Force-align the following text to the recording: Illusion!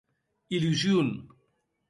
Illusion! 0.59 1.11